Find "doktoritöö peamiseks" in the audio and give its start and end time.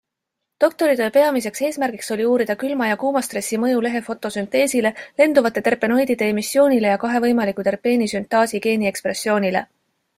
0.63-1.61